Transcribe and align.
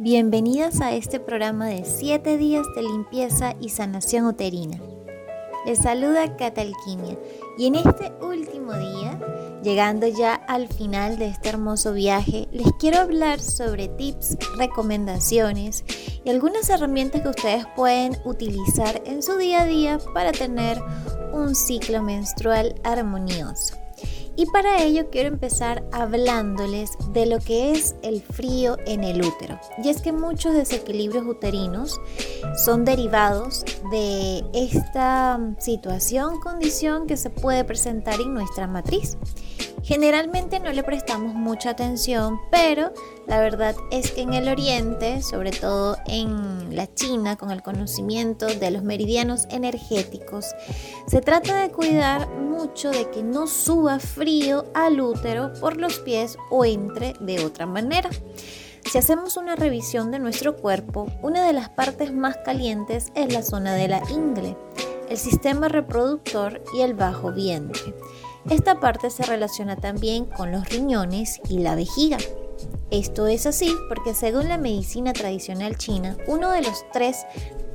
Bienvenidas 0.00 0.80
a 0.80 0.94
este 0.94 1.18
programa 1.18 1.66
de 1.66 1.84
7 1.84 2.38
días 2.38 2.64
de 2.76 2.82
limpieza 2.82 3.56
y 3.58 3.70
sanación 3.70 4.26
uterina. 4.26 4.80
Les 5.66 5.78
saluda 5.78 6.36
Catalquimia 6.36 7.18
y 7.58 7.66
en 7.66 7.74
este 7.74 8.12
último 8.22 8.74
día, 8.74 9.18
llegando 9.64 10.06
ya 10.06 10.34
al 10.34 10.68
final 10.68 11.18
de 11.18 11.26
este 11.26 11.48
hermoso 11.48 11.94
viaje, 11.94 12.46
les 12.52 12.70
quiero 12.78 12.98
hablar 12.98 13.40
sobre 13.40 13.88
tips, 13.88 14.38
recomendaciones 14.56 15.84
y 16.24 16.30
algunas 16.30 16.70
herramientas 16.70 17.22
que 17.22 17.30
ustedes 17.30 17.66
pueden 17.74 18.16
utilizar 18.24 19.02
en 19.04 19.20
su 19.20 19.36
día 19.36 19.62
a 19.62 19.66
día 19.66 19.98
para 20.14 20.30
tener 20.30 20.80
un 21.32 21.56
ciclo 21.56 22.04
menstrual 22.04 22.80
armonioso. 22.84 23.87
Y 24.38 24.46
para 24.46 24.80
ello 24.84 25.10
quiero 25.10 25.30
empezar 25.30 25.84
hablándoles 25.90 26.92
de 27.12 27.26
lo 27.26 27.40
que 27.40 27.72
es 27.72 27.96
el 28.02 28.22
frío 28.22 28.76
en 28.86 29.02
el 29.02 29.20
útero. 29.20 29.58
Y 29.82 29.88
es 29.88 30.00
que 30.00 30.12
muchos 30.12 30.54
desequilibrios 30.54 31.26
uterinos 31.26 32.00
son 32.64 32.84
derivados 32.84 33.64
de 33.90 34.44
esta 34.54 35.40
situación, 35.58 36.38
condición 36.38 37.08
que 37.08 37.16
se 37.16 37.30
puede 37.30 37.64
presentar 37.64 38.20
en 38.20 38.32
nuestra 38.32 38.68
matriz. 38.68 39.18
Generalmente 39.88 40.60
no 40.60 40.70
le 40.70 40.82
prestamos 40.82 41.32
mucha 41.32 41.70
atención, 41.70 42.38
pero 42.50 42.92
la 43.26 43.40
verdad 43.40 43.74
es 43.90 44.12
que 44.12 44.20
en 44.20 44.34
el 44.34 44.46
oriente, 44.48 45.22
sobre 45.22 45.50
todo 45.50 45.96
en 46.06 46.76
la 46.76 46.92
China, 46.92 47.36
con 47.36 47.50
el 47.50 47.62
conocimiento 47.62 48.48
de 48.48 48.70
los 48.70 48.82
meridianos 48.82 49.46
energéticos, 49.48 50.44
se 51.06 51.22
trata 51.22 51.56
de 51.56 51.70
cuidar 51.70 52.28
mucho 52.28 52.90
de 52.90 53.08
que 53.08 53.22
no 53.22 53.46
suba 53.46 53.98
frío 53.98 54.66
al 54.74 55.00
útero 55.00 55.54
por 55.58 55.78
los 55.78 56.00
pies 56.00 56.36
o 56.50 56.66
entre 56.66 57.14
de 57.20 57.42
otra 57.42 57.64
manera. 57.64 58.10
Si 58.84 58.98
hacemos 58.98 59.38
una 59.38 59.56
revisión 59.56 60.10
de 60.10 60.18
nuestro 60.18 60.56
cuerpo, 60.56 61.06
una 61.22 61.46
de 61.46 61.54
las 61.54 61.70
partes 61.70 62.12
más 62.12 62.36
calientes 62.44 63.06
es 63.14 63.32
la 63.32 63.40
zona 63.40 63.72
de 63.72 63.88
la 63.88 64.02
ingle, 64.10 64.54
el 65.08 65.16
sistema 65.16 65.68
reproductor 65.68 66.62
y 66.74 66.82
el 66.82 66.92
bajo 66.92 67.32
vientre. 67.32 67.94
Esta 68.50 68.80
parte 68.80 69.10
se 69.10 69.24
relaciona 69.24 69.76
también 69.76 70.24
con 70.24 70.50
los 70.52 70.66
riñones 70.70 71.40
y 71.50 71.58
la 71.58 71.74
vejiga. 71.74 72.16
Esto 72.90 73.26
es 73.26 73.44
así 73.44 73.74
porque 73.88 74.14
según 74.14 74.48
la 74.48 74.56
medicina 74.56 75.12
tradicional 75.12 75.76
china, 75.76 76.16
uno 76.26 76.50
de 76.50 76.62
los 76.62 76.84
tres 76.90 77.26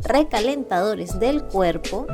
recalentadores 0.02 1.20
del 1.20 1.44
cuerpo 1.44 2.08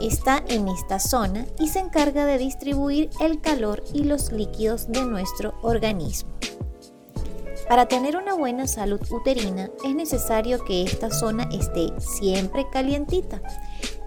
está 0.00 0.44
en 0.48 0.68
esta 0.68 1.00
zona 1.00 1.46
y 1.58 1.68
se 1.68 1.80
encarga 1.80 2.26
de 2.26 2.38
distribuir 2.38 3.10
el 3.20 3.40
calor 3.40 3.82
y 3.92 4.04
los 4.04 4.30
líquidos 4.30 4.90
de 4.92 5.04
nuestro 5.04 5.54
organismo. 5.62 6.30
Para 7.68 7.86
tener 7.86 8.16
una 8.16 8.34
buena 8.34 8.66
salud 8.66 9.00
uterina 9.10 9.68
es 9.84 9.94
necesario 9.94 10.64
que 10.64 10.82
esta 10.82 11.10
zona 11.10 11.48
esté 11.52 11.88
siempre 12.00 12.66
calientita 12.72 13.42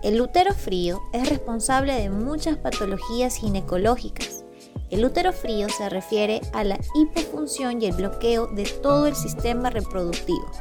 el 0.04 0.22
útero 0.22 0.54
frío 0.54 1.02
es 1.14 1.30
responsable 1.30 1.94
de 1.94 2.10
muchas 2.10 2.58
patologías 2.58 3.38
ginecológicas. 3.38 4.44
El 4.90 5.06
útero 5.06 5.34
frío 5.34 5.70
se 5.70 5.90
refiere 5.90 6.42
a 6.54 6.64
la 6.64 6.80
hipofunción 6.94 7.82
y 7.82 7.86
el 7.86 7.94
bloqueo 7.94 8.48
de 8.48 8.66
todo 8.66 9.08
el 9.08 9.16
sistema 9.16 9.70
reproductivo 9.70 10.52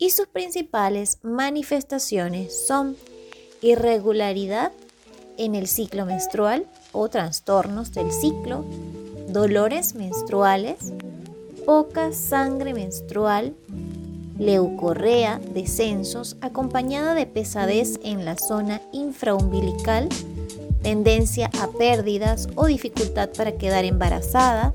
y 0.00 0.10
sus 0.10 0.26
principales 0.26 1.18
manifestaciones 1.22 2.66
son 2.66 2.96
irregularidad 3.60 4.72
en 5.36 5.54
el 5.54 5.68
ciclo 5.68 6.06
menstrual 6.06 6.66
o 6.92 7.08
trastornos 7.10 7.92
del 7.92 8.10
ciclo, 8.10 8.64
dolores 9.28 9.94
menstruales, 9.94 10.92
poca 11.66 12.12
sangre 12.12 12.72
menstrual, 12.72 13.54
leucorrea, 14.40 15.38
descensos, 15.52 16.36
acompañada 16.40 17.14
de 17.14 17.26
pesadez 17.26 18.00
en 18.02 18.24
la 18.24 18.38
zona 18.38 18.80
infraumbilical, 18.90 20.08
tendencia 20.82 21.50
a 21.60 21.68
pérdidas 21.68 22.48
o 22.54 22.64
dificultad 22.64 23.28
para 23.36 23.52
quedar 23.52 23.84
embarazada, 23.84 24.72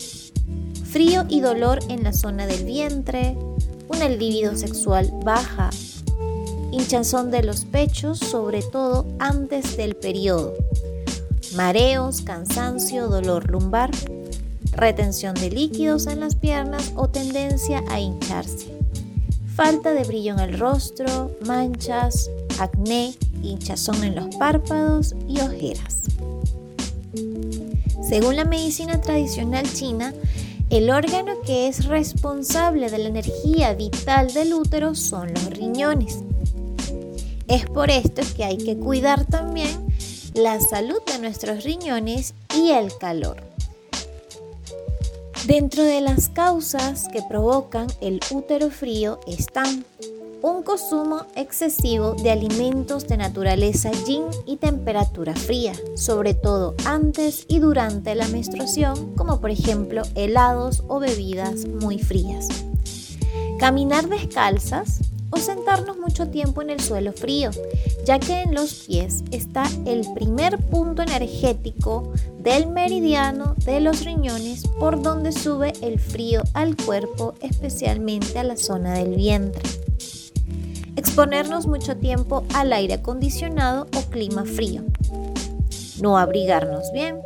frío 0.84 1.26
y 1.28 1.42
dolor 1.42 1.80
en 1.90 2.04
la 2.04 2.14
zona 2.14 2.46
del 2.46 2.64
vientre, 2.64 3.36
una 3.88 4.08
libido 4.08 4.56
sexual 4.56 5.12
baja, 5.24 5.72
hinchazón 6.72 7.32
de 7.32 7.42
los 7.42 7.66
pechos, 7.66 8.20
sobre 8.20 8.62
todo 8.62 9.08
antes 9.18 9.78
del 9.78 9.96
periodo, 9.96 10.54
mareos, 11.56 12.22
cansancio, 12.22 13.08
dolor 13.08 13.50
lumbar, 13.50 13.90
retención 14.74 15.34
de 15.34 15.50
líquidos 15.50 16.06
en 16.06 16.20
las 16.20 16.36
piernas 16.36 16.92
o 16.96 17.10
tendencia 17.10 17.84
a 17.90 18.00
hincharse 18.00 18.85
falta 19.56 19.94
de 19.94 20.04
brillo 20.04 20.34
en 20.34 20.40
el 20.40 20.60
rostro, 20.60 21.32
manchas, 21.46 22.30
acné, 22.60 23.16
hinchazón 23.42 24.04
en 24.04 24.16
los 24.16 24.36
párpados 24.36 25.16
y 25.28 25.40
ojeras. 25.40 26.04
Según 28.08 28.36
la 28.36 28.46
medicina 28.46 29.00
tradicional 29.00 29.72
china, 29.72 30.14
el 30.70 30.90
órgano 30.90 31.34
que 31.46 31.68
es 31.68 31.86
responsable 31.86 32.90
de 32.90 32.98
la 32.98 33.08
energía 33.08 33.74
vital 33.74 34.34
del 34.34 34.54
útero 34.54 34.94
son 34.94 35.34
los 35.34 35.46
riñones. 35.52 36.20
Es 37.48 37.66
por 37.66 37.90
esto 37.90 38.24
que 38.36 38.44
hay 38.44 38.58
que 38.58 38.76
cuidar 38.76 39.26
también 39.26 39.88
la 40.34 40.60
salud 40.60 41.00
de 41.08 41.20
nuestros 41.20 41.64
riñones 41.64 42.34
y 42.56 42.72
el 42.72 42.96
calor. 42.98 43.55
Dentro 45.48 45.84
de 45.84 46.02
las 46.02 46.30
causas 46.30 47.08
que 47.14 47.22
provocan 47.22 47.86
el 48.02 48.20
útero 48.32 48.72
frío 48.72 49.20
están 49.28 49.86
un 50.42 50.64
consumo 50.64 51.28
excesivo 51.36 52.16
de 52.16 52.32
alimentos 52.32 53.08
de 53.08 53.18
naturaleza 53.18 53.92
yin 54.08 54.24
y 54.48 54.58
temperatura 54.58 55.36
fría, 55.36 55.74
sobre 55.96 56.34
todo 56.34 56.74
antes 56.86 57.46
y 57.48 57.60
durante 57.60 58.16
la 58.16 58.28
menstruación, 58.30 59.14
como 59.16 59.40
por 59.40 59.52
ejemplo 59.52 60.02
helados 60.16 60.84
o 60.88 61.00
bebidas 61.00 61.68
muy 61.68 62.00
frías. 62.00 62.48
Caminar 63.60 64.10
descalzas 64.10 65.02
o 65.30 65.38
sentarnos 65.38 66.00
mucho 66.00 66.28
tiempo 66.30 66.64
en 66.64 66.72
el 66.72 66.80
suelo 66.80 67.14
frío, 67.14 67.52
ya 68.04 68.18
que 68.20 68.42
en 68.42 68.56
los 68.56 68.74
pies 68.74 69.24
está 69.30 69.64
el 69.86 70.12
primer 70.16 70.58
punto 70.58 71.04
energético 71.04 72.14
del 72.46 72.68
meridiano 72.68 73.56
de 73.66 73.80
los 73.80 74.06
riñones 74.06 74.68
por 74.80 75.02
donde 75.02 75.32
sube 75.32 75.74
el 75.82 76.00
frío 76.00 76.44
al 76.54 76.78
cuerpo, 76.78 77.34
especialmente 77.42 78.38
a 78.38 78.44
la 78.44 78.56
zona 78.56 78.94
del 78.94 79.16
vientre. 79.16 79.64
Exponernos 80.96 81.66
mucho 81.66 81.98
tiempo 81.98 82.46
al 82.54 82.72
aire 82.72 82.94
acondicionado 82.94 83.88
o 83.98 84.12
clima 84.12 84.46
frío. 84.46 84.84
No 86.00 86.20
abrigarnos 86.20 86.92
bien. 86.94 87.20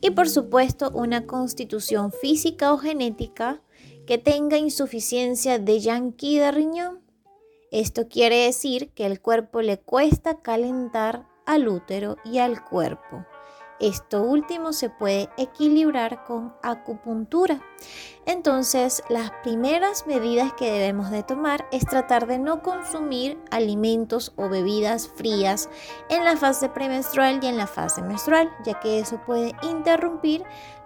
Y 0.00 0.10
por 0.10 0.28
supuesto 0.28 0.92
una 0.94 1.26
constitución 1.26 2.12
física 2.12 2.72
o 2.72 2.78
genética 2.78 3.62
que 4.06 4.18
tenga 4.18 4.58
insuficiencia 4.58 5.58
de 5.58 5.80
yanqui 5.80 6.38
de 6.38 6.52
riñón. 6.52 7.00
Esto 7.72 8.08
quiere 8.08 8.44
decir 8.44 8.90
que 8.90 9.06
el 9.06 9.20
cuerpo 9.20 9.60
le 9.60 9.80
cuesta 9.80 10.40
calentar 10.40 11.26
al 11.46 11.66
útero 11.66 12.16
y 12.24 12.38
al 12.38 12.62
cuerpo. 12.62 13.26
Esto 13.84 14.22
último 14.22 14.72
se 14.72 14.88
puede 14.88 15.28
equilibrar 15.36 16.24
con 16.24 16.54
acupuntura. 16.62 17.60
Entonces, 18.24 19.02
las 19.10 19.30
primeras 19.42 20.06
medidas 20.06 20.54
que 20.54 20.72
debemos 20.72 21.10
de 21.10 21.22
tomar 21.22 21.68
es 21.70 21.84
tratar 21.84 22.26
de 22.26 22.38
no 22.38 22.62
consumir 22.62 23.38
alimentos 23.50 24.32
o 24.36 24.48
bebidas 24.48 25.08
frías 25.08 25.68
en 26.08 26.24
la 26.24 26.34
fase 26.38 26.70
premenstrual 26.70 27.40
y 27.42 27.46
en 27.46 27.58
la 27.58 27.66
fase 27.66 28.00
menstrual, 28.00 28.50
ya 28.64 28.80
que 28.80 29.00
eso 29.00 29.20
puede 29.26 29.54
interrumpir 29.60 30.44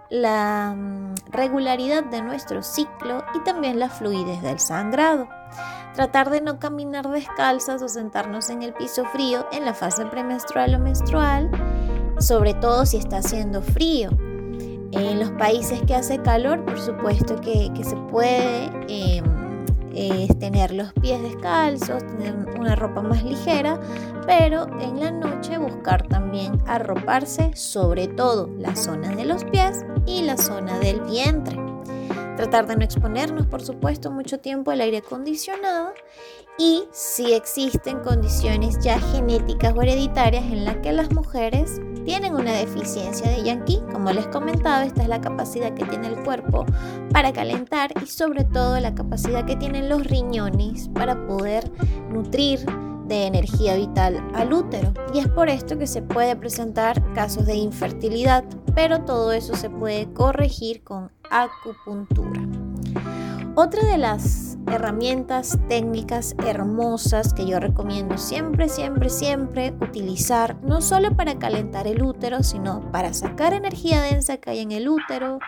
la 0.09 0.75
mm, 0.75 1.31
regularidad 1.31 2.03
de 2.03 2.21
nuestro 2.21 2.63
ciclo 2.63 3.23
y 3.33 3.39
también 3.45 3.79
la 3.79 3.89
fluidez 3.89 4.41
del 4.41 4.59
sangrado. 4.59 5.29
Tratar 5.93 6.29
de 6.31 6.41
no 6.41 6.59
caminar 6.59 7.07
descalzas 7.09 7.81
o 7.81 7.87
sentarnos 7.87 8.49
en 8.49 8.61
el 8.61 8.73
piso 8.73 9.05
frío 9.05 9.47
en 9.53 9.63
la 9.63 9.73
fase 9.73 10.05
premenstrual 10.05 10.75
o 10.75 10.79
menstrual, 10.79 11.49
sobre 12.19 12.53
todo 12.53 12.85
si 12.85 12.97
está 12.97 13.17
haciendo 13.17 13.61
frío. 13.61 14.09
En 14.91 15.19
los 15.19 15.31
países 15.31 15.81
que 15.83 15.95
hace 15.95 16.19
calor, 16.19 16.65
por 16.65 16.79
supuesto 16.79 17.39
que, 17.41 17.71
se 17.83 17.95
puede 18.11 18.71
em, 18.87 19.23
tener 20.39 20.71
los 20.71 20.91
pies 20.93 21.21
descalzos, 21.21 22.05
tener 22.05 22.35
una 22.59 22.75
ropa 22.75 23.01
más 23.01 23.23
ligera, 23.23 23.79
pero 24.25 24.67
en 24.79 24.99
la 24.99 25.11
noche 25.11 25.57
buscar 25.57 26.07
también 26.07 26.61
arroparse 26.65 27.51
sobre 27.55 28.07
todo 28.07 28.49
la 28.57 28.75
zona 28.75 29.15
de 29.15 29.25
los 29.25 29.43
pies 29.45 29.85
y 30.05 30.23
la 30.23 30.37
zona 30.37 30.79
del 30.79 31.01
vientre. 31.01 31.57
Tratar 32.35 32.67
de 32.67 32.77
no 32.77 32.85
exponernos, 32.85 33.47
por 33.47 33.61
supuesto, 33.61 34.11
mucho 34.11 34.39
tiempo 34.39 34.71
al 34.71 34.81
aire 34.81 34.99
acondicionado 34.99 35.93
y 36.57 36.83
si 36.91 37.33
existen 37.33 37.99
condiciones 37.99 38.79
ya 38.79 38.99
genéticas 38.99 39.73
o 39.75 39.81
hereditarias 39.81 40.45
en 40.45 40.65
las 40.65 40.77
que 40.77 40.93
las 40.93 41.11
mujeres 41.11 41.81
tienen 42.09 42.33
una 42.33 42.53
deficiencia 42.53 43.29
de 43.29 43.43
yanqui. 43.43 43.83
Como 43.91 44.11
les 44.11 44.25
comentaba, 44.25 44.83
esta 44.83 45.03
es 45.03 45.09
la 45.09 45.21
capacidad 45.21 45.75
que 45.75 45.85
tiene 45.85 46.07
el 46.07 46.23
cuerpo 46.23 46.65
para 47.13 47.31
calentar 47.31 47.91
y 48.01 48.07
sobre 48.07 48.45
todo 48.45 48.79
la 48.79 48.95
capacidad 48.95 49.45
que 49.45 49.55
tienen 49.55 49.89
los 49.89 50.03
riñones 50.07 50.89
para 50.89 51.27
poder 51.27 51.71
nutrir 52.09 52.65
de 53.05 53.27
energía 53.27 53.75
vital 53.75 54.27
al 54.33 54.51
útero. 54.51 54.91
Y 55.13 55.19
es 55.19 55.27
por 55.27 55.49
esto 55.49 55.77
que 55.77 55.85
se 55.85 56.01
puede 56.01 56.35
presentar 56.35 57.13
casos 57.13 57.45
de 57.45 57.57
infertilidad, 57.57 58.43
pero 58.73 59.01
todo 59.05 59.31
eso 59.31 59.55
se 59.55 59.69
puede 59.69 60.11
corregir 60.11 60.83
con 60.83 61.11
acupuntura. 61.29 62.41
Otra 63.53 63.85
de 63.85 63.99
las 63.99 64.48
herramientas 64.67 65.57
técnicas 65.67 66.35
hermosas 66.45 67.33
que 67.33 67.45
yo 67.45 67.59
recomiendo 67.59 68.17
siempre, 68.17 68.69
siempre, 68.69 69.09
siempre 69.09 69.73
utilizar, 69.81 70.57
no 70.63 70.81
solo 70.81 71.15
para 71.15 71.39
calentar 71.39 71.87
el 71.87 72.03
útero, 72.03 72.43
sino 72.43 72.91
para 72.91 73.13
sacar 73.13 73.53
energía 73.53 74.01
densa 74.01 74.37
que 74.37 74.51
hay 74.51 74.59
en 74.59 74.71
el 74.71 74.89
útero, 74.89 75.39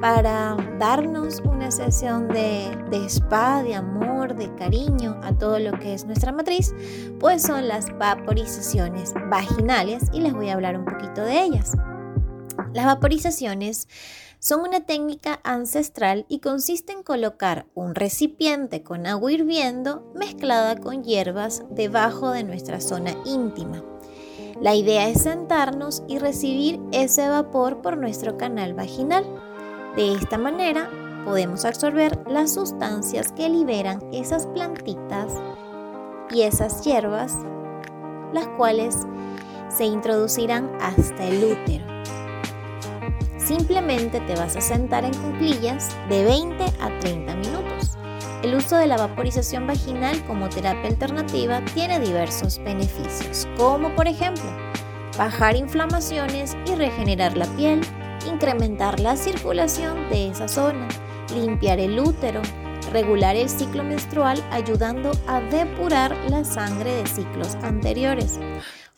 para 0.00 0.56
darnos 0.78 1.40
una 1.44 1.70
sesión 1.70 2.28
de, 2.28 2.70
de 2.90 3.06
spa, 3.06 3.62
de 3.62 3.74
amor, 3.74 4.34
de 4.34 4.54
cariño 4.54 5.20
a 5.22 5.32
todo 5.32 5.58
lo 5.58 5.78
que 5.78 5.94
es 5.94 6.06
nuestra 6.06 6.32
matriz, 6.32 6.74
pues 7.18 7.42
son 7.42 7.68
las 7.68 7.86
vaporizaciones 7.98 9.12
vaginales 9.28 10.04
y 10.12 10.20
les 10.20 10.32
voy 10.32 10.48
a 10.48 10.54
hablar 10.54 10.78
un 10.78 10.84
poquito 10.84 11.22
de 11.22 11.42
ellas. 11.42 11.72
Las 12.72 12.86
vaporizaciones 12.86 13.88
son 14.38 14.60
una 14.60 14.80
técnica 14.80 15.40
ancestral 15.42 16.24
y 16.28 16.38
consiste 16.38 16.92
en 16.92 17.02
colocar 17.02 17.66
un 17.74 17.94
recipiente 17.94 18.82
con 18.82 19.06
agua 19.06 19.32
hirviendo 19.32 20.10
mezclada 20.14 20.76
con 20.76 21.02
hierbas 21.02 21.64
debajo 21.70 22.30
de 22.30 22.44
nuestra 22.44 22.80
zona 22.80 23.14
íntima. 23.24 23.82
La 24.60 24.74
idea 24.74 25.08
es 25.08 25.22
sentarnos 25.22 26.02
y 26.06 26.18
recibir 26.18 26.80
ese 26.92 27.28
vapor 27.28 27.82
por 27.82 27.96
nuestro 27.96 28.38
canal 28.38 28.72
vaginal. 28.72 29.24
De 29.96 30.14
esta 30.14 30.38
manera 30.38 30.88
podemos 31.24 31.64
absorber 31.64 32.18
las 32.28 32.54
sustancias 32.54 33.32
que 33.32 33.48
liberan 33.48 34.00
esas 34.12 34.46
plantitas 34.46 35.32
y 36.30 36.42
esas 36.42 36.84
hierbas, 36.84 37.34
las 38.32 38.46
cuales 38.56 38.96
se 39.68 39.84
introducirán 39.84 40.70
hasta 40.80 41.26
el 41.26 41.44
útero. 41.44 42.19
Simplemente 43.50 44.20
te 44.20 44.36
vas 44.36 44.54
a 44.54 44.60
sentar 44.60 45.04
en 45.04 45.12
cuclillas 45.12 45.88
de 46.08 46.22
20 46.22 46.62
a 46.80 47.00
30 47.00 47.34
minutos. 47.34 47.98
El 48.44 48.54
uso 48.54 48.76
de 48.76 48.86
la 48.86 48.96
vaporización 48.96 49.66
vaginal 49.66 50.24
como 50.26 50.48
terapia 50.48 50.88
alternativa 50.88 51.60
tiene 51.74 51.98
diversos 51.98 52.60
beneficios, 52.60 53.48
como 53.56 53.92
por 53.96 54.06
ejemplo 54.06 54.44
bajar 55.18 55.56
inflamaciones 55.56 56.56
y 56.64 56.76
regenerar 56.76 57.36
la 57.36 57.46
piel, 57.56 57.80
incrementar 58.24 59.00
la 59.00 59.16
circulación 59.16 60.08
de 60.10 60.28
esa 60.28 60.46
zona, 60.46 60.86
limpiar 61.34 61.80
el 61.80 61.98
útero, 61.98 62.42
regular 62.92 63.34
el 63.34 63.48
ciclo 63.48 63.82
menstrual 63.82 64.40
ayudando 64.52 65.10
a 65.26 65.40
depurar 65.40 66.16
la 66.28 66.44
sangre 66.44 66.94
de 66.94 67.06
ciclos 67.08 67.56
anteriores 67.64 68.38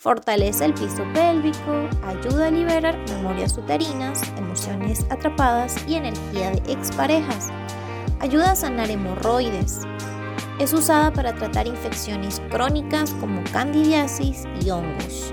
Fortalece 0.03 0.65
el 0.65 0.75
piso 0.75 1.05
pélvico, 1.15 1.89
ayuda 2.03 2.49
a 2.49 2.51
liberar 2.51 2.99
memorias 3.09 3.57
uterinas, 3.57 4.21
emociones 4.37 5.07
atrapadas 5.11 5.77
y 5.87 5.95
energía 5.95 6.51
de 6.51 6.73
exparejas. 6.73 7.51
Ayuda 8.19 8.51
a 8.51 8.57
sanar 8.57 8.91
hemorroides. 8.91 9.83
Es 10.59 10.73
usada 10.73 11.13
para 11.13 11.33
tratar 11.37 11.69
infecciones 11.69 12.43
crónicas 12.51 13.13
como 13.21 13.45
candidiasis 13.53 14.43
y 14.61 14.71
hongos. 14.71 15.33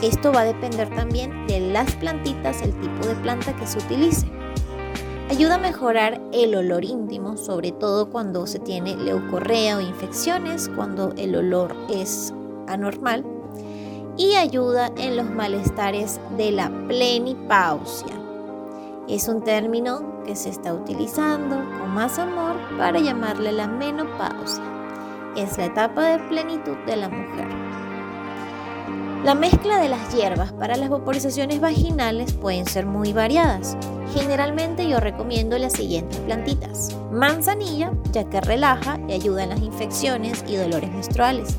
Esto 0.00 0.32
va 0.32 0.42
a 0.42 0.52
depender 0.52 0.88
también 0.94 1.48
de 1.48 1.58
las 1.58 1.92
plantitas, 1.96 2.62
el 2.62 2.78
tipo 2.78 3.04
de 3.04 3.16
planta 3.16 3.52
que 3.56 3.66
se 3.66 3.78
utilice. 3.78 4.28
Ayuda 5.28 5.56
a 5.56 5.58
mejorar 5.58 6.22
el 6.32 6.54
olor 6.54 6.84
íntimo, 6.84 7.36
sobre 7.36 7.72
todo 7.72 8.10
cuando 8.10 8.46
se 8.46 8.60
tiene 8.60 8.94
leucorrea 8.94 9.78
o 9.78 9.80
infecciones, 9.80 10.70
cuando 10.76 11.12
el 11.16 11.34
olor 11.34 11.74
es 11.90 12.32
anormal 12.68 13.24
y 14.16 14.34
ayuda 14.34 14.90
en 14.96 15.16
los 15.16 15.30
malestares 15.30 16.20
de 16.36 16.52
la 16.52 16.70
plenipausia. 16.86 18.14
Es 19.08 19.28
un 19.28 19.42
término 19.42 20.22
que 20.24 20.36
se 20.36 20.50
está 20.50 20.72
utilizando 20.72 21.56
con 21.56 21.94
más 21.94 22.18
amor 22.18 22.56
para 22.78 23.00
llamarle 23.00 23.52
la 23.52 23.66
menopausia. 23.66 24.64
Es 25.36 25.56
la 25.58 25.66
etapa 25.66 26.04
de 26.04 26.18
plenitud 26.28 26.76
de 26.86 26.96
la 26.96 27.08
mujer. 27.08 27.48
La 29.24 29.34
mezcla 29.36 29.78
de 29.78 29.88
las 29.88 30.12
hierbas 30.12 30.52
para 30.52 30.76
las 30.76 30.90
vaporizaciones 30.90 31.60
vaginales 31.60 32.32
pueden 32.32 32.66
ser 32.66 32.86
muy 32.86 33.12
variadas. 33.12 33.76
Generalmente 34.14 34.88
yo 34.88 34.98
recomiendo 34.98 35.56
las 35.58 35.74
siguientes 35.74 36.18
plantitas. 36.20 36.96
Manzanilla, 37.12 37.92
ya 38.10 38.28
que 38.28 38.40
relaja 38.40 38.98
y 39.08 39.12
ayuda 39.12 39.44
en 39.44 39.50
las 39.50 39.60
infecciones 39.60 40.44
y 40.48 40.56
dolores 40.56 40.90
menstruales. 40.90 41.56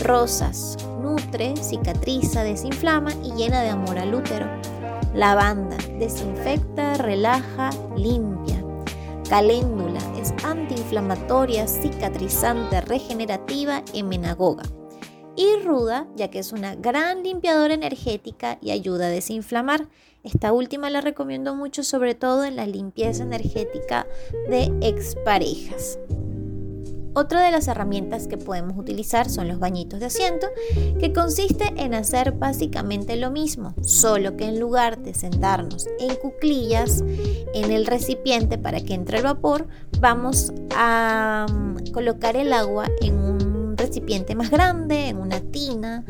Rosas, 0.00 0.78
nutre, 1.06 1.56
cicatriza, 1.56 2.42
desinflama 2.42 3.12
y 3.22 3.32
llena 3.32 3.62
de 3.62 3.70
amor 3.70 3.98
al 3.98 4.14
útero. 4.14 4.46
Lavanda, 5.14 5.76
desinfecta, 5.98 6.94
relaja, 6.94 7.70
limpia. 7.96 8.62
Caléndula, 9.30 10.00
es 10.20 10.34
antiinflamatoria, 10.44 11.66
cicatrizante, 11.66 12.80
regenerativa, 12.80 13.82
emenagoga. 13.94 14.64
Y 15.36 15.62
ruda, 15.64 16.08
ya 16.16 16.28
que 16.28 16.38
es 16.38 16.52
una 16.52 16.74
gran 16.74 17.22
limpiadora 17.22 17.74
energética 17.74 18.58
y 18.60 18.70
ayuda 18.70 19.06
a 19.06 19.10
desinflamar. 19.10 19.88
Esta 20.24 20.52
última 20.52 20.90
la 20.90 21.00
recomiendo 21.00 21.54
mucho, 21.54 21.82
sobre 21.82 22.14
todo 22.14 22.44
en 22.44 22.56
la 22.56 22.66
limpieza 22.66 23.22
energética 23.22 24.06
de 24.48 24.72
exparejas. 24.80 25.98
Otra 27.18 27.42
de 27.42 27.50
las 27.50 27.66
herramientas 27.66 28.28
que 28.28 28.36
podemos 28.36 28.76
utilizar 28.76 29.30
son 29.30 29.48
los 29.48 29.58
bañitos 29.58 30.00
de 30.00 30.04
asiento, 30.04 30.48
que 31.00 31.14
consiste 31.14 31.72
en 31.78 31.94
hacer 31.94 32.32
básicamente 32.32 33.16
lo 33.16 33.30
mismo, 33.30 33.74
solo 33.80 34.36
que 34.36 34.44
en 34.44 34.60
lugar 34.60 34.98
de 34.98 35.14
sentarnos 35.14 35.86
en 35.98 36.14
cuclillas 36.16 37.02
en 37.54 37.72
el 37.72 37.86
recipiente 37.86 38.58
para 38.58 38.82
que 38.82 38.92
entre 38.92 39.16
el 39.16 39.24
vapor, 39.24 39.66
vamos 39.98 40.52
a 40.76 41.46
mm, 41.50 41.90
colocar 41.92 42.36
el 42.36 42.52
agua 42.52 42.86
en 43.00 43.18
un 43.18 43.78
recipiente 43.78 44.34
más 44.34 44.50
grande, 44.50 45.08
en 45.08 45.16
una 45.16 45.40
tina, 45.40 46.04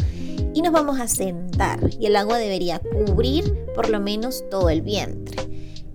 y 0.54 0.60
nos 0.60 0.72
vamos 0.72 0.98
a 0.98 1.06
sentar 1.06 1.88
y 2.00 2.06
el 2.06 2.16
agua 2.16 2.36
debería 2.38 2.80
cubrir 2.80 3.66
por 3.76 3.90
lo 3.90 4.00
menos 4.00 4.42
todo 4.50 4.70
el 4.70 4.82
vientre 4.82 5.36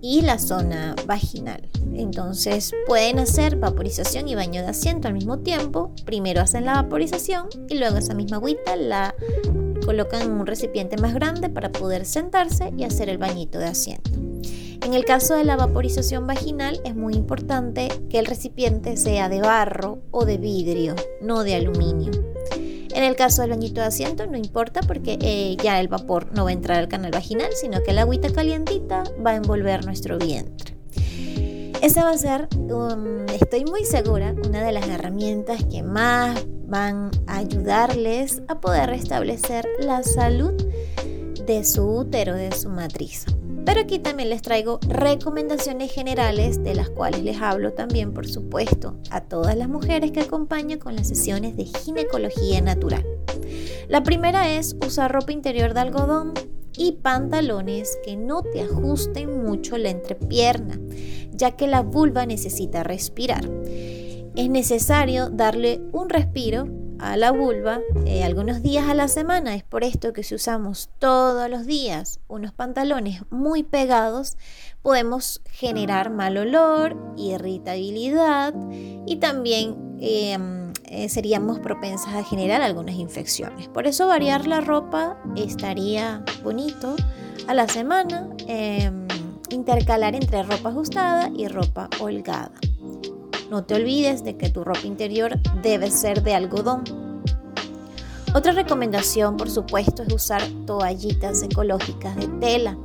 y 0.00 0.22
la 0.22 0.38
zona 0.38 0.96
vaginal. 1.06 1.68
Entonces 1.94 2.72
pueden 2.86 3.18
hacer 3.18 3.56
vaporización 3.56 4.28
y 4.28 4.34
baño 4.34 4.62
de 4.62 4.68
asiento 4.68 5.08
al 5.08 5.14
mismo 5.14 5.38
tiempo. 5.38 5.92
Primero 6.04 6.40
hacen 6.40 6.64
la 6.64 6.74
vaporización 6.74 7.48
y 7.68 7.78
luego 7.78 7.96
esa 7.96 8.14
misma 8.14 8.38
agüita 8.38 8.76
la 8.76 9.14
colocan 9.84 10.22
en 10.22 10.32
un 10.32 10.46
recipiente 10.46 10.96
más 10.96 11.14
grande 11.14 11.48
para 11.48 11.72
poder 11.72 12.04
sentarse 12.04 12.72
y 12.76 12.84
hacer 12.84 13.08
el 13.08 13.18
bañito 13.18 13.58
de 13.58 13.66
asiento. 13.66 14.10
En 14.84 14.94
el 14.94 15.04
caso 15.04 15.36
de 15.36 15.44
la 15.44 15.56
vaporización 15.56 16.26
vaginal 16.26 16.80
es 16.84 16.96
muy 16.96 17.14
importante 17.14 17.88
que 18.10 18.18
el 18.18 18.26
recipiente 18.26 18.96
sea 18.96 19.28
de 19.28 19.40
barro 19.40 20.00
o 20.10 20.24
de 20.24 20.38
vidrio, 20.38 20.96
no 21.20 21.44
de 21.44 21.54
aluminio. 21.54 22.10
En 22.94 23.04
el 23.04 23.16
caso 23.16 23.42
del 23.42 23.52
bañito 23.52 23.80
de 23.80 23.86
asiento 23.86 24.26
no 24.26 24.36
importa 24.36 24.80
porque 24.80 25.18
eh, 25.22 25.56
ya 25.62 25.80
el 25.80 25.88
vapor 25.88 26.32
no 26.32 26.44
va 26.44 26.50
a 26.50 26.52
entrar 26.52 26.78
al 26.78 26.88
canal 26.88 27.10
vaginal, 27.12 27.50
sino 27.54 27.82
que 27.82 27.92
la 27.92 28.02
agüita 28.02 28.32
calientita 28.32 29.04
va 29.24 29.30
a 29.30 29.36
envolver 29.36 29.84
nuestro 29.86 30.18
vientre. 30.18 30.71
Esa 31.82 32.04
va 32.04 32.10
a 32.10 32.16
ser, 32.16 32.48
um, 32.70 33.26
estoy 33.26 33.64
muy 33.64 33.84
segura, 33.84 34.36
una 34.46 34.64
de 34.64 34.70
las 34.70 34.86
herramientas 34.86 35.64
que 35.64 35.82
más 35.82 36.46
van 36.68 37.10
a 37.26 37.38
ayudarles 37.38 38.40
a 38.46 38.60
poder 38.60 38.88
restablecer 38.88 39.66
la 39.80 40.04
salud 40.04 40.52
de 41.44 41.64
su 41.64 41.84
útero, 41.84 42.36
de 42.36 42.52
su 42.52 42.68
matriz. 42.68 43.26
Pero 43.66 43.80
aquí 43.80 43.98
también 43.98 44.30
les 44.30 44.42
traigo 44.42 44.78
recomendaciones 44.86 45.90
generales 45.90 46.62
de 46.62 46.76
las 46.76 46.88
cuales 46.88 47.24
les 47.24 47.42
hablo 47.42 47.72
también, 47.72 48.14
por 48.14 48.28
supuesto, 48.28 48.96
a 49.10 49.22
todas 49.22 49.56
las 49.56 49.68
mujeres 49.68 50.12
que 50.12 50.20
acompañan 50.20 50.78
con 50.78 50.94
las 50.94 51.08
sesiones 51.08 51.56
de 51.56 51.64
ginecología 51.64 52.60
natural. 52.60 53.04
La 53.88 54.04
primera 54.04 54.52
es 54.52 54.76
usar 54.86 55.10
ropa 55.10 55.32
interior 55.32 55.74
de 55.74 55.80
algodón 55.80 56.32
y 56.76 56.92
pantalones 56.92 57.98
que 58.04 58.16
no 58.16 58.42
te 58.42 58.62
ajusten 58.62 59.44
mucho 59.44 59.78
la 59.78 59.90
entrepierna, 59.90 60.78
ya 61.32 61.52
que 61.52 61.66
la 61.66 61.82
vulva 61.82 62.26
necesita 62.26 62.82
respirar. 62.82 63.48
Es 64.34 64.48
necesario 64.48 65.28
darle 65.28 65.82
un 65.92 66.08
respiro 66.08 66.66
a 67.02 67.16
la 67.16 67.32
vulva 67.32 67.80
eh, 68.06 68.22
algunos 68.22 68.62
días 68.62 68.88
a 68.88 68.94
la 68.94 69.08
semana. 69.08 69.54
Es 69.54 69.64
por 69.64 69.82
esto 69.82 70.12
que 70.12 70.22
si 70.22 70.36
usamos 70.36 70.88
todos 70.98 71.50
los 71.50 71.66
días 71.66 72.20
unos 72.28 72.52
pantalones 72.52 73.22
muy 73.28 73.64
pegados, 73.64 74.36
podemos 74.82 75.42
generar 75.50 76.10
mal 76.10 76.36
olor, 76.38 76.96
irritabilidad 77.16 78.54
y 79.06 79.16
también 79.16 79.98
em, 80.00 80.71
eh, 80.84 81.08
seríamos 81.08 81.58
propensas 81.58 82.14
a 82.14 82.24
generar 82.24 82.62
algunas 82.62 82.96
infecciones. 82.96 83.68
Por 83.68 83.86
eso 83.86 84.06
variar 84.06 84.46
la 84.46 84.60
ropa 84.60 85.16
estaría 85.36 86.24
bonito 86.42 86.96
a 87.46 87.54
la 87.54 87.68
semana, 87.68 88.28
em, 88.46 89.06
intercalar 89.50 90.14
entre 90.14 90.42
ropa 90.42 90.70
ajustada 90.70 91.30
y 91.36 91.48
ropa 91.48 91.88
holgada. 92.00 92.52
No 93.50 93.64
te 93.64 93.74
olvides 93.74 94.24
de 94.24 94.36
que 94.36 94.48
tu 94.48 94.64
ropa 94.64 94.86
interior 94.86 95.38
debe 95.62 95.90
ser 95.90 96.22
de 96.22 96.34
algodón. 96.34 96.84
Otra 98.34 98.52
recomendación, 98.52 99.36
por 99.36 99.50
supuesto, 99.50 100.02
es 100.02 100.12
usar 100.12 100.42
toallitas 100.66 101.42
ecológicas 101.42 102.16
de 102.16 102.28
tela 102.40 102.78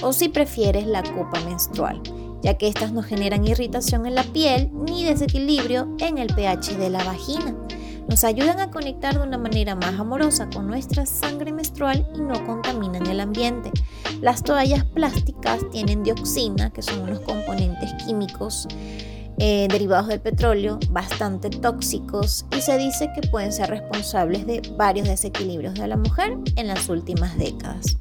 o 0.00 0.12
si 0.12 0.30
prefieres 0.30 0.86
la 0.86 1.02
copa 1.02 1.40
menstrual, 1.40 2.00
ya 2.44 2.58
que 2.58 2.68
estas 2.68 2.92
no 2.92 3.02
generan 3.02 3.46
irritación 3.46 4.06
en 4.06 4.14
la 4.14 4.22
piel 4.22 4.70
ni 4.72 5.04
desequilibrio 5.04 5.88
en 5.98 6.18
el 6.18 6.28
pH 6.28 6.76
de 6.76 6.90
la 6.90 7.02
vagina. 7.02 7.56
Nos 8.06 8.22
ayudan 8.22 8.60
a 8.60 8.70
conectar 8.70 9.14
de 9.14 9.26
una 9.26 9.38
manera 9.38 9.74
más 9.74 9.98
amorosa 9.98 10.50
con 10.50 10.66
nuestra 10.66 11.06
sangre 11.06 11.52
menstrual 11.52 12.06
y 12.14 12.20
no 12.20 12.44
contaminan 12.44 13.06
el 13.06 13.20
ambiente. 13.20 13.70
Las 14.20 14.42
toallas 14.42 14.84
plásticas 14.84 15.62
tienen 15.72 16.02
dioxina, 16.02 16.70
que 16.70 16.82
son 16.82 17.00
unos 17.00 17.20
componentes 17.20 17.94
químicos 18.04 18.68
eh, 19.38 19.66
derivados 19.70 20.08
del 20.08 20.20
petróleo 20.20 20.78
bastante 20.90 21.48
tóxicos 21.48 22.44
y 22.54 22.60
se 22.60 22.76
dice 22.76 23.10
que 23.14 23.26
pueden 23.28 23.54
ser 23.54 23.70
responsables 23.70 24.46
de 24.46 24.60
varios 24.76 25.08
desequilibrios 25.08 25.74
de 25.74 25.88
la 25.88 25.96
mujer 25.96 26.36
en 26.56 26.66
las 26.66 26.90
últimas 26.90 27.38
décadas. 27.38 27.96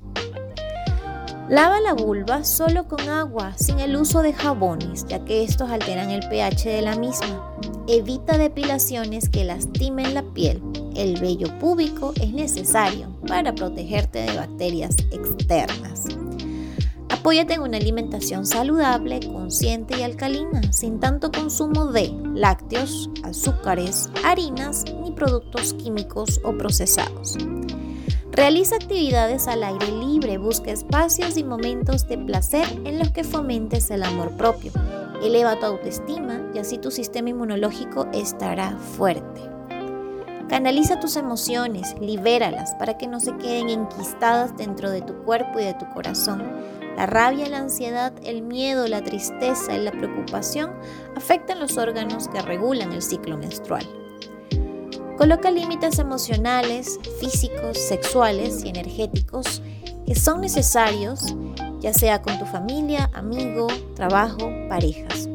Lava 1.49 1.81
la 1.81 1.93
vulva 1.93 2.45
solo 2.45 2.87
con 2.87 3.01
agua, 3.09 3.53
sin 3.57 3.79
el 3.79 3.97
uso 3.97 4.21
de 4.21 4.31
jabones, 4.31 5.05
ya 5.07 5.23
que 5.25 5.43
estos 5.43 5.69
alteran 5.69 6.09
el 6.09 6.27
pH 6.29 6.69
de 6.69 6.81
la 6.81 6.95
misma. 6.95 7.53
Evita 7.85 8.37
depilaciones 8.37 9.27
que 9.27 9.43
lastimen 9.43 10.13
la 10.13 10.23
piel. 10.23 10.63
El 10.95 11.19
vello 11.19 11.47
púbico 11.59 12.13
es 12.21 12.31
necesario 12.31 13.09
para 13.27 13.53
protegerte 13.53 14.19
de 14.19 14.37
bacterias 14.37 14.95
externas. 15.11 16.05
Apóyate 17.09 17.55
en 17.55 17.61
una 17.61 17.77
alimentación 17.77 18.45
saludable, 18.45 19.19
consciente 19.19 19.99
y 19.99 20.03
alcalina, 20.03 20.61
sin 20.71 21.01
tanto 21.01 21.29
consumo 21.29 21.87
de 21.87 22.13
lácteos, 22.33 23.09
azúcares, 23.23 24.09
harinas 24.23 24.85
ni 25.03 25.11
productos 25.11 25.73
químicos 25.73 26.39
o 26.45 26.57
procesados. 26.57 27.37
Realiza 28.35 28.77
actividades 28.77 29.47
al 29.47 29.63
aire 29.63 29.91
libre, 29.91 30.39
busca 30.39 30.71
espacios 30.71 31.37
y 31.37 31.43
momentos 31.43 32.07
de 32.07 32.17
placer 32.17 32.65
en 32.83 32.97
los 32.97 33.11
que 33.11 33.23
fomentes 33.23 33.91
el 33.91 34.01
amor 34.01 34.31
propio. 34.31 34.71
Eleva 35.21 35.59
tu 35.59 35.67
autoestima 35.67 36.41
y 36.51 36.57
así 36.57 36.79
tu 36.79 36.89
sistema 36.89 37.29
inmunológico 37.29 38.07
estará 38.11 38.71
fuerte. 38.71 39.39
Canaliza 40.49 40.99
tus 40.99 41.15
emociones, 41.15 41.95
libéralas 42.01 42.73
para 42.79 42.97
que 42.97 43.05
no 43.05 43.19
se 43.19 43.37
queden 43.37 43.69
enquistadas 43.69 44.57
dentro 44.57 44.89
de 44.89 45.03
tu 45.03 45.13
cuerpo 45.25 45.59
y 45.59 45.65
de 45.65 45.75
tu 45.75 45.87
corazón. 45.93 46.41
La 46.97 47.05
rabia, 47.05 47.47
la 47.49 47.59
ansiedad, 47.59 48.13
el 48.23 48.41
miedo, 48.41 48.87
la 48.87 49.03
tristeza 49.03 49.75
y 49.75 49.83
la 49.83 49.91
preocupación 49.91 50.71
afectan 51.15 51.59
los 51.59 51.77
órganos 51.77 52.29
que 52.29 52.41
regulan 52.41 52.93
el 52.93 53.03
ciclo 53.03 53.37
menstrual. 53.37 53.87
Coloca 55.23 55.51
límites 55.51 55.99
emocionales, 55.99 56.99
físicos, 57.21 57.77
sexuales 57.77 58.65
y 58.65 58.67
energéticos 58.67 59.61
que 60.05 60.15
son 60.15 60.41
necesarios, 60.41 61.33
ya 61.79 61.93
sea 61.93 62.21
con 62.21 62.37
tu 62.37 62.45
familia, 62.45 63.09
amigo, 63.13 63.67
trabajo, 63.95 64.51
parejas. 64.67 65.29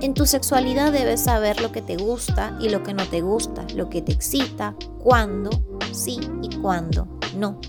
En 0.00 0.14
tu 0.14 0.24
sexualidad 0.24 0.90
debes 0.90 1.20
saber 1.20 1.60
lo 1.60 1.70
que 1.70 1.82
te 1.82 1.98
gusta 1.98 2.56
y 2.62 2.70
lo 2.70 2.82
que 2.82 2.94
no 2.94 3.04
te 3.04 3.20
gusta, 3.20 3.66
lo 3.74 3.90
que 3.90 4.00
te 4.00 4.12
excita, 4.12 4.74
cuándo 5.04 5.50
sí 5.92 6.18
y 6.40 6.56
cuándo 6.56 7.06
no. 7.36 7.60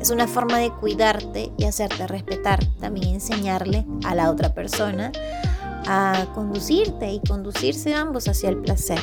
Es 0.00 0.10
una 0.10 0.26
forma 0.26 0.58
de 0.58 0.72
cuidarte 0.72 1.52
y 1.56 1.66
hacerte 1.66 2.08
respetar. 2.08 2.58
También 2.80 3.14
enseñarle 3.14 3.86
a 4.04 4.16
la 4.16 4.28
otra 4.28 4.52
persona 4.54 5.12
a 5.86 6.26
conducirte 6.34 7.12
y 7.12 7.20
conducirse 7.20 7.94
ambos 7.94 8.26
hacia 8.26 8.48
el 8.48 8.56
placer. 8.56 8.98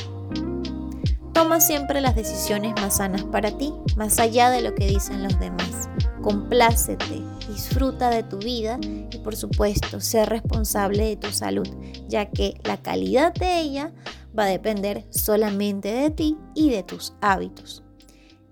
Toma 1.42 1.60
siempre 1.60 2.00
las 2.00 2.14
decisiones 2.14 2.72
más 2.80 2.98
sanas 2.98 3.24
para 3.24 3.50
ti, 3.58 3.74
más 3.96 4.20
allá 4.20 4.48
de 4.48 4.62
lo 4.62 4.76
que 4.76 4.86
dicen 4.86 5.24
los 5.24 5.40
demás. 5.40 5.88
Complácete, 6.22 7.20
disfruta 7.48 8.10
de 8.10 8.22
tu 8.22 8.38
vida 8.38 8.78
y 8.80 9.18
por 9.24 9.34
supuesto, 9.34 10.00
ser 10.00 10.28
responsable 10.28 11.04
de 11.04 11.16
tu 11.16 11.32
salud, 11.32 11.66
ya 12.06 12.30
que 12.30 12.54
la 12.62 12.76
calidad 12.76 13.34
de 13.34 13.58
ella 13.58 13.92
va 14.38 14.44
a 14.44 14.50
depender 14.50 15.04
solamente 15.10 15.92
de 15.92 16.10
ti 16.10 16.38
y 16.54 16.70
de 16.70 16.84
tus 16.84 17.12
hábitos. 17.20 17.82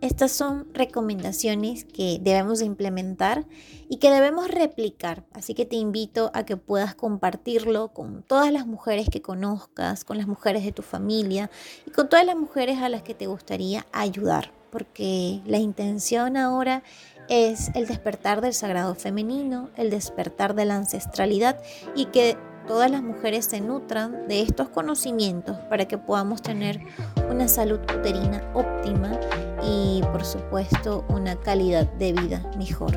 Estas 0.00 0.32
son 0.32 0.66
recomendaciones 0.72 1.84
que 1.84 2.18
debemos 2.22 2.62
implementar 2.62 3.44
y 3.90 3.98
que 3.98 4.10
debemos 4.10 4.48
replicar. 4.48 5.24
Así 5.34 5.52
que 5.52 5.66
te 5.66 5.76
invito 5.76 6.30
a 6.32 6.46
que 6.46 6.56
puedas 6.56 6.94
compartirlo 6.94 7.88
con 7.88 8.22
todas 8.22 8.50
las 8.50 8.66
mujeres 8.66 9.10
que 9.10 9.20
conozcas, 9.20 10.04
con 10.04 10.16
las 10.16 10.26
mujeres 10.26 10.64
de 10.64 10.72
tu 10.72 10.80
familia 10.80 11.50
y 11.86 11.90
con 11.90 12.08
todas 12.08 12.24
las 12.24 12.36
mujeres 12.36 12.78
a 12.78 12.88
las 12.88 13.02
que 13.02 13.14
te 13.14 13.26
gustaría 13.26 13.86
ayudar. 13.92 14.52
Porque 14.70 15.42
la 15.44 15.58
intención 15.58 16.38
ahora 16.38 16.82
es 17.28 17.70
el 17.74 17.86
despertar 17.86 18.40
del 18.40 18.54
sagrado 18.54 18.94
femenino, 18.94 19.68
el 19.76 19.90
despertar 19.90 20.54
de 20.54 20.64
la 20.64 20.76
ancestralidad 20.76 21.60
y 21.94 22.06
que 22.06 22.38
todas 22.70 22.88
las 22.88 23.02
mujeres 23.02 23.46
se 23.46 23.60
nutran 23.60 24.28
de 24.28 24.42
estos 24.42 24.68
conocimientos 24.68 25.56
para 25.68 25.86
que 25.86 25.98
podamos 25.98 26.40
tener 26.40 26.80
una 27.28 27.48
salud 27.48 27.80
uterina 27.80 28.48
óptima 28.54 29.18
y 29.64 30.00
por 30.12 30.24
supuesto 30.24 31.04
una 31.08 31.34
calidad 31.34 31.92
de 31.94 32.12
vida 32.12 32.48
mejor. 32.56 32.96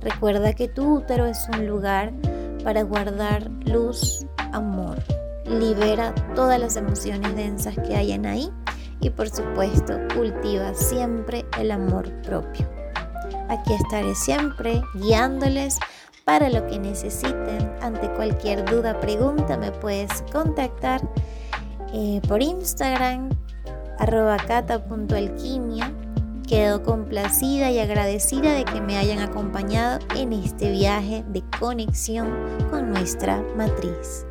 Recuerda 0.00 0.54
que 0.54 0.68
tu 0.68 0.94
útero 0.94 1.26
es 1.26 1.46
un 1.52 1.66
lugar 1.66 2.14
para 2.64 2.80
guardar 2.82 3.50
luz, 3.66 4.24
amor. 4.52 4.96
Libera 5.44 6.14
todas 6.34 6.58
las 6.58 6.76
emociones 6.76 7.36
densas 7.36 7.74
que 7.86 7.96
hayan 7.96 8.24
ahí 8.24 8.50
y 9.02 9.10
por 9.10 9.28
supuesto 9.28 9.98
cultiva 10.14 10.72
siempre 10.72 11.44
el 11.58 11.72
amor 11.72 12.10
propio. 12.22 12.66
Aquí 13.50 13.74
estaré 13.74 14.14
siempre 14.14 14.80
guiándoles 14.94 15.76
para 16.30 16.48
lo 16.48 16.64
que 16.68 16.78
necesiten. 16.78 17.72
Ante 17.82 18.08
cualquier 18.12 18.64
duda, 18.64 19.00
pregunta, 19.00 19.56
me 19.56 19.72
puedes 19.72 20.22
contactar 20.30 21.00
eh, 21.92 22.20
por 22.28 22.40
Instagram, 22.40 23.30
arroba 23.98 24.36
cata.alquimia. 24.36 25.92
Quedo 26.46 26.84
complacida 26.84 27.72
y 27.72 27.80
agradecida 27.80 28.52
de 28.52 28.64
que 28.64 28.80
me 28.80 28.96
hayan 28.96 29.18
acompañado 29.18 29.98
en 30.14 30.32
este 30.32 30.70
viaje 30.70 31.24
de 31.26 31.42
conexión 31.58 32.28
con 32.70 32.90
nuestra 32.90 33.42
matriz. 33.56 34.24